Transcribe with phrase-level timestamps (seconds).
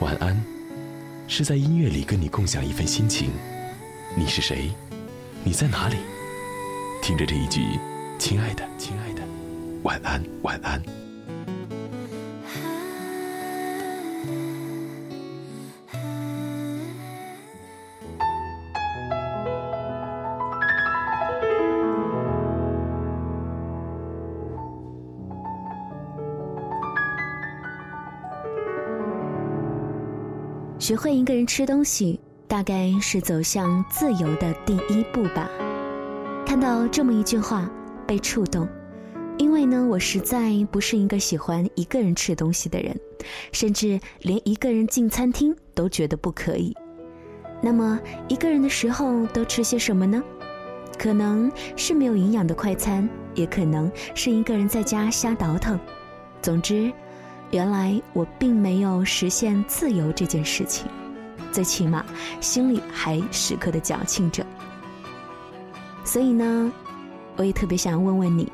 [0.00, 0.36] 晚安，
[1.28, 3.30] 是在音乐里跟你共享一份心情。
[4.16, 4.72] 你是谁？
[5.44, 5.96] 你在哪里？
[7.00, 7.60] 听着这一句，
[8.18, 9.22] 亲爱的，亲爱的，
[9.84, 10.99] 晚安，晚安。
[30.90, 32.18] 学会一个人吃东西，
[32.48, 35.48] 大概是走向自由的第一步吧。
[36.44, 37.70] 看到这么一句话，
[38.08, 38.68] 被触动。
[39.38, 42.98] 因为呢，我实在不是一个喜欢一个人吃东西的人，
[43.52, 46.76] 甚至连一个人进餐厅都觉得不可以。
[47.62, 50.20] 那么，一个人的时候都吃些什么呢？
[50.98, 55.78] 可能是没有营养的快餐，也可能是一个人在家瞎倒腾。
[56.42, 56.92] 总之。
[57.50, 60.86] 原来我并没有实现自由这件事情，
[61.50, 62.04] 最起码
[62.40, 64.46] 心里还时刻的矫情着。
[66.04, 66.72] 所以呢，
[67.36, 68.50] 我也特别想问问你，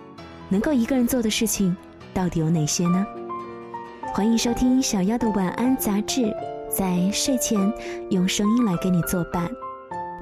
[0.48, 1.76] 能够一个人做的事情
[2.14, 3.06] 到底有哪些呢？
[4.14, 6.34] 欢迎收听小妖的晚安杂志，
[6.70, 7.70] 在睡前
[8.08, 9.46] 用声音来给你作伴。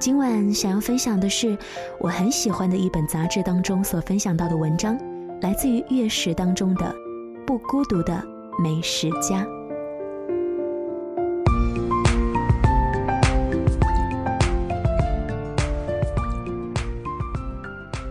[0.01, 1.57] 今晚想要分享的是
[2.01, 4.99] 我很喜欢的一本杂志当中所分享到的文章，
[5.39, 6.93] 来自于月食当中的
[7.45, 8.13] 《不孤独的》。
[8.57, 9.45] 美食家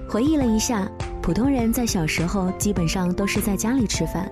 [0.06, 0.86] 回忆了一下，
[1.22, 4.30] 普通人在小时候基本上都是在家里吃饭，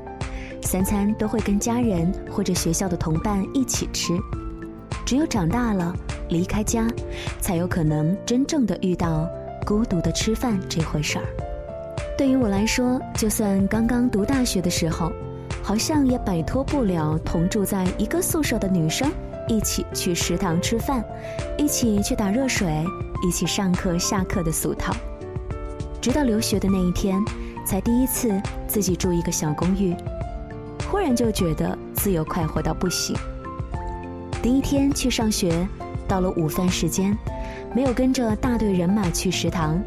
[0.63, 4.13] 三餐都会跟家人或者学校的同伴一起吃。
[5.05, 5.93] 只有长大了，
[6.29, 6.87] 离开家，
[7.41, 9.29] 才有可能真正的遇到
[9.67, 11.25] 孤独的吃饭这回事儿。
[12.17, 15.11] 对于我来说，就算刚刚读大学的时候。
[15.63, 19.11] 好像也摆脱不了同住在一个宿舍的女生
[19.49, 21.05] 一起去食堂吃饭，
[21.57, 22.85] 一起去打热水，
[23.27, 24.95] 一起上课下课的俗套。
[26.01, 27.23] 直到留学的那一天，
[27.65, 29.95] 才第一次自己住一个小公寓，
[30.91, 33.17] 忽然就觉得自由快活到不行。
[34.43, 35.67] 第一天去上学，
[36.09, 37.17] 到了午饭时间，
[37.73, 39.81] 没有跟着大队人马去食堂，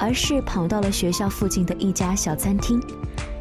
[0.00, 2.82] 而是跑到了学校附近的一家小餐厅。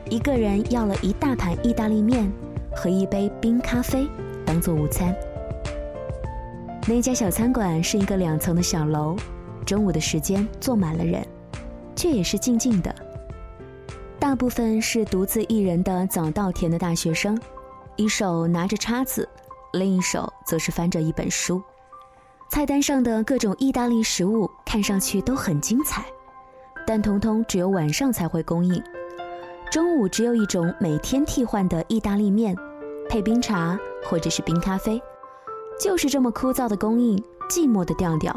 [0.10, 2.32] 一个人要了一大盘意大利面
[2.76, 4.08] 和一杯冰咖啡
[4.46, 5.16] 当做午餐。
[6.88, 9.16] 那家小餐馆是一个两层的小楼，
[9.66, 11.26] 中午的时间坐满了人，
[11.96, 12.94] 却也是静静的。
[14.20, 17.40] 大部分是独自一人的早稻田的大学生，
[17.96, 19.28] 一手拿着叉子，
[19.74, 21.60] 另一手则是翻着一本书。
[22.52, 26.06] 菜单上的各种意大利食物看上去都很精彩，
[26.86, 28.82] 但通通只有晚上才会供应。
[29.76, 32.56] 中午只有一种每天替换的意大利面，
[33.10, 35.02] 配冰茶或者是冰咖啡，
[35.78, 38.34] 就是这么枯燥的供应，寂寞的调调。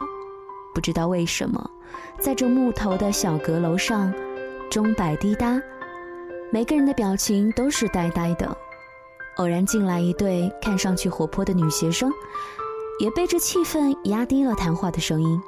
[0.74, 1.70] 不知道为什么，
[2.18, 4.12] 在这木头的小阁楼上，
[4.68, 5.62] 钟摆滴答，
[6.50, 8.58] 每个人的表情都是呆呆的。
[9.36, 12.12] 偶然进来一对看上去活泼的女学生，
[12.98, 15.40] 也被这气氛压低了谈话的声音，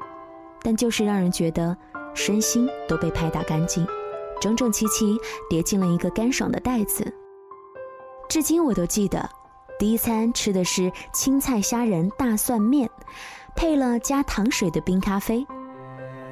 [0.62, 1.76] 但就是让人觉得
[2.14, 3.84] 身心都被拍打干净。
[4.40, 5.16] 整整齐齐
[5.48, 7.12] 叠进了一个干爽的袋子。
[8.28, 9.28] 至今我都记得，
[9.78, 12.88] 第一餐吃的是青菜虾仁大蒜面，
[13.54, 15.44] 配了加糖水的冰咖啡；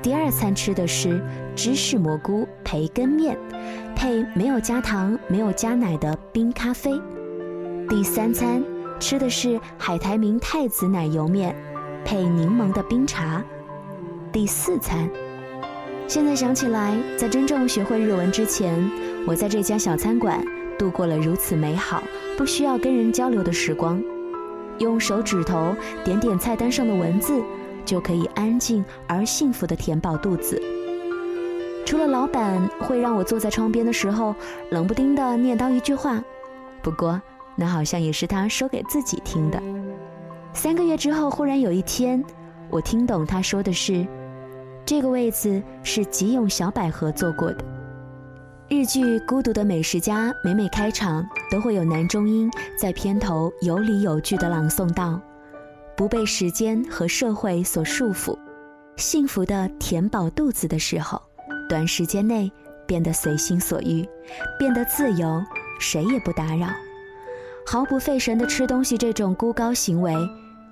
[0.01, 1.21] 第二餐吃的是
[1.57, 3.37] 芝士蘑菇培根面，
[3.97, 6.93] 配没有加糖、没有加奶的冰咖啡；
[7.89, 8.63] 第三餐
[9.01, 11.55] 吃的是海苔明太子奶油面，
[12.05, 13.43] 配柠檬的冰茶；
[14.33, 15.11] 第四餐。
[16.09, 18.91] 现在想起来，在真正学会日文之前，
[19.27, 20.43] 我在这家小餐馆
[20.79, 22.03] 度过了如此美好、
[22.35, 24.03] 不需要跟人交流的时光，
[24.79, 27.43] 用手指头点点菜单上的文字，
[27.85, 30.59] 就可以安静而幸福地填饱肚子。
[31.85, 34.35] 除了老板会让我坐在窗边的时候
[34.71, 36.25] 冷不丁地念叨一句话，
[36.81, 37.21] 不过
[37.55, 39.63] 那好像也是他说给自己听的。
[40.55, 42.25] 三个月之后，忽然有一天，
[42.71, 44.07] 我听懂他说的是。
[44.89, 47.63] 这个位子是吉永小百合坐过的。
[48.71, 55.21] 日剧《孤独的美食家》每每开场都会有男中音在片头有理有据地朗诵道
[55.95, 58.35] ：“不被时间和社会所束缚，
[58.97, 61.21] 幸福的填饱肚子的时候，
[61.69, 62.51] 短时间内
[62.87, 64.09] 变得随心所欲，
[64.59, 65.45] 变得自由，
[65.79, 66.69] 谁也不打扰，
[67.67, 68.97] 毫不费神地吃东西。
[68.97, 70.15] 这种孤高行为。”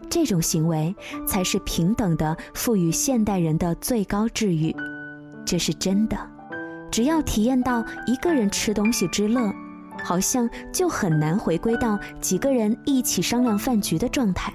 [0.08, 0.94] 这种行为
[1.26, 4.74] 才是平等的，赋予现代人的最高治愈，
[5.44, 6.16] 这是真的。
[6.90, 9.52] 只要体验到一个人吃东西之乐，
[10.02, 14.52] 好像就很难回归到几个人一起商量饭局的状态。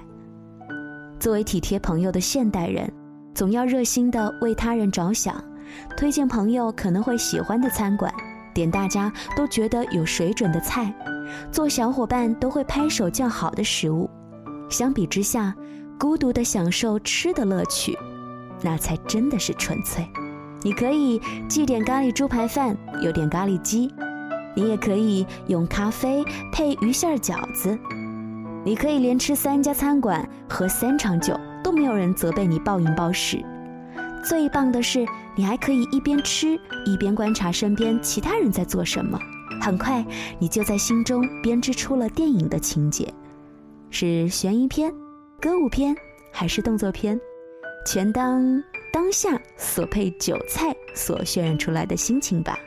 [1.20, 2.90] 作为体贴朋友的现代人，
[3.34, 5.42] 总要热心的为他人着想，
[5.96, 8.12] 推荐朋友可能会喜欢的餐馆，
[8.52, 10.92] 点大家都觉得有水准的菜，
[11.52, 14.10] 做小伙伴都会拍手叫好的食物。
[14.72, 15.54] 相比之下，
[15.98, 17.96] 孤独的享受吃的乐趣，
[18.62, 20.08] 那才真的是纯粹。
[20.62, 23.92] 你可以既点咖喱猪排饭，又点咖喱鸡。
[24.54, 26.22] 你也可以用咖啡
[26.52, 27.78] 配鱼馅饺子，
[28.64, 33.42] 你可以连吃三家餐馆，喝三场酒，都没有人责备你暴饮暴食。
[34.22, 39.18] 最棒的是，你还可以一边吃一边观察身边其他人在做什么。
[39.60, 40.04] 很快，
[40.38, 43.12] 你就在心中编织出了电影的情节：
[43.92, 44.90] 是悬疑片、
[45.38, 45.94] 歌舞片
[46.32, 47.20] 还是动作片？
[47.86, 52.58] 全当当下所配酒菜所渲染出来的心情吧。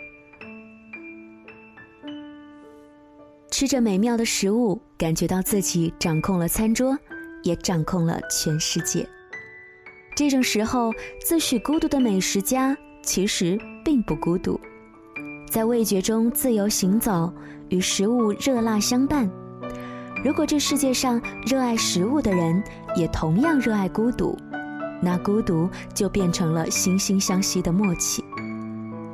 [3.49, 6.95] 吃着美妙的食物，感觉到自己掌控了餐桌，
[7.41, 9.07] 也掌控了全世界。
[10.15, 10.93] 这种时候，
[11.25, 14.59] 自诩孤独的美食家其实并不孤独，
[15.49, 17.33] 在味觉中自由行走，
[17.69, 19.27] 与食物热辣相伴。
[20.25, 22.63] 如果这世界上热爱食物的人
[22.95, 24.35] 也同样热爱孤独，
[24.99, 28.25] 那孤独就变成了惺惺相惜的默契。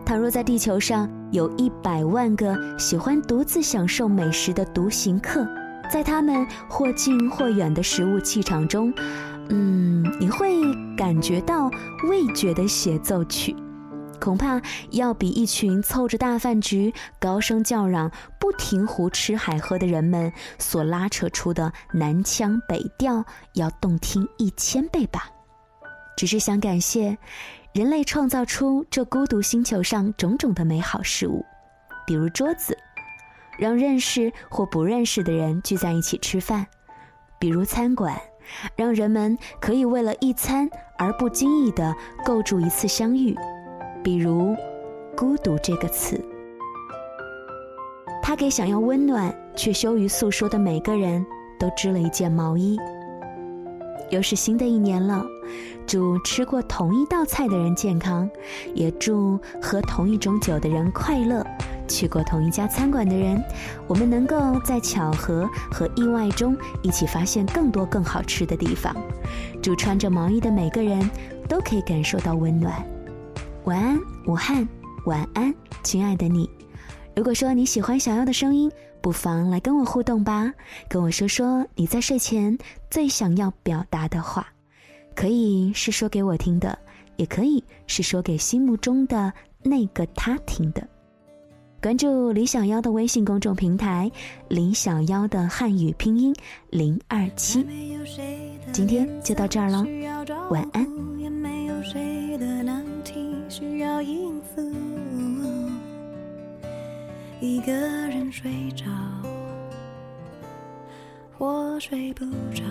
[0.05, 5.45] 倘若在地球上有一百万个喜欢独自享受美食的独行客，
[5.91, 8.93] 在他们或近或远的食物气场中，
[9.49, 10.61] 嗯，你会
[10.95, 11.69] 感觉到
[12.09, 13.53] 味觉的协奏曲，
[14.21, 18.09] 恐怕要比一群凑着大饭局高声叫嚷、
[18.39, 23.25] 不停胡吃海喝的人们所拉扯出的南腔北调
[23.56, 25.29] 要动听一千倍吧。
[26.15, 27.18] 只是想感谢。
[27.73, 31.45] 人类创造出这孤独星球上种种的美好事物，
[32.06, 32.77] 比如桌子，
[33.57, 36.65] 让认识或不认识的人聚在一起吃饭；
[37.39, 38.19] 比如餐馆，
[38.75, 41.95] 让人们可以为了一餐而不经意地
[42.25, 43.33] 构筑一次相遇；
[44.03, 44.56] 比如
[45.15, 46.19] 孤独这个词，
[48.21, 51.25] 它给想要温暖却羞于诉说的每个人
[51.59, 52.77] 都织了一件毛衣。
[54.09, 55.25] 又是新的一年了。
[55.88, 58.30] 祝吃过同一道菜的人健康，
[58.74, 61.45] 也祝喝同一种酒的人快乐。
[61.88, 63.42] 去过同一家餐馆的人，
[63.88, 68.95] 我们能够在巧合和意外中一起发现更多更好吃的地方。
[69.62, 71.09] 祝穿着毛衣的每个人
[71.50, 72.74] 都可以感受到温暖。
[73.65, 74.67] 晚安，武汉。
[75.05, 75.53] 晚安，
[75.83, 76.49] 亲爱的你。
[77.15, 78.71] 如果说你喜欢小妖的声音，
[79.01, 80.51] 不妨来跟我互动吧，
[80.89, 82.57] 跟我说说你在睡前
[82.89, 84.47] 最想要表达的话。
[85.13, 86.77] 可以是说给我听的，
[87.17, 89.31] 也可以是说给心目中的
[89.61, 90.87] 那个他听的。
[91.81, 94.10] 关注李小妖的微信公众平台
[94.48, 96.31] “李小妖”的汉语拼音
[96.69, 97.66] 零二七。
[98.72, 99.83] 今天就到这儿了，
[100.51, 100.88] 晚安。
[107.39, 108.86] 一个人睡着，
[111.36, 112.24] 或睡不
[112.54, 112.62] 着。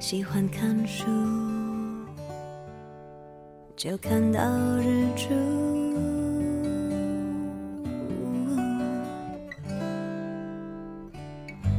[0.00, 1.04] 喜欢看书，
[3.82, 4.40] 就看到
[4.76, 5.34] 日出。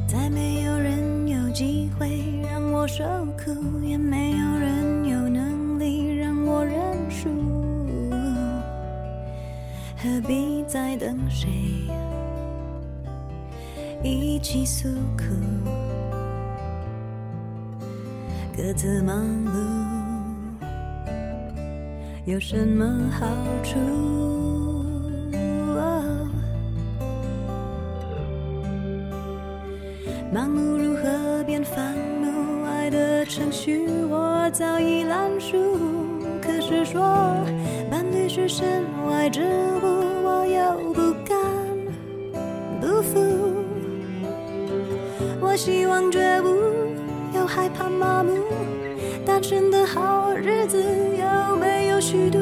[0.06, 3.06] 再没有人有机会让我受
[3.38, 7.30] 苦，也没有人有能力让我认输。
[9.96, 11.50] 何必再等谁
[14.04, 15.24] 一起诉苦？
[18.58, 19.73] 各自忙碌，
[22.26, 23.28] 有什么好
[23.64, 23.78] 处？
[30.34, 32.64] 盲目如何变烦怒？
[32.66, 35.58] 爱的程序我早已烂熟。
[36.42, 37.02] 可是说
[37.92, 41.38] 伴侣是身外之物，我又不敢
[42.80, 43.20] 不服。
[45.42, 46.48] 我希望觉悟。
[47.36, 48.32] 又害怕麻木，
[49.26, 50.82] 单身的好日子
[52.04, 52.38] 虚度？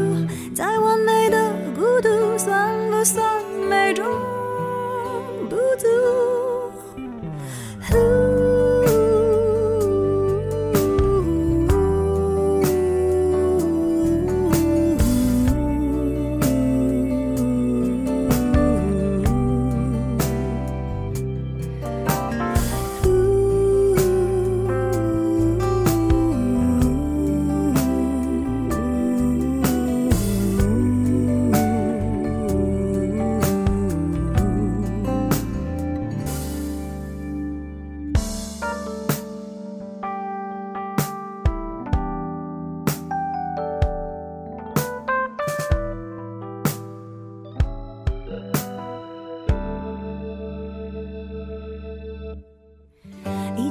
[0.56, 3.24] 再完美的孤独，算不算
[3.70, 4.04] 美中
[5.48, 6.31] 不足？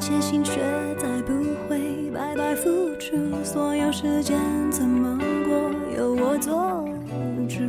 [0.00, 0.60] 切心血
[0.98, 1.32] 再不
[1.68, 3.14] 会白白付出，
[3.44, 4.38] 所有时间
[4.70, 6.88] 怎么过由我做
[7.46, 7.60] 主。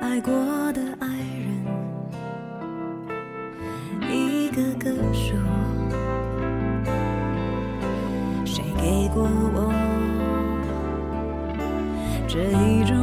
[0.00, 0.32] 爱过
[0.72, 1.06] 的爱
[1.38, 1.62] 人，
[4.10, 5.36] 一个个说，
[8.46, 9.70] 谁给过我
[12.26, 12.96] 这一种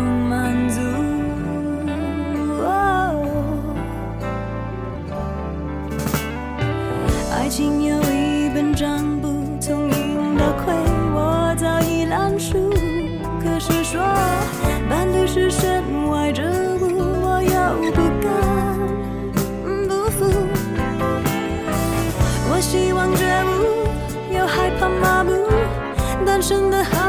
[22.72, 23.88] 希望觉悟，
[24.32, 25.32] 又害怕麻木。
[26.24, 27.09] 单身的好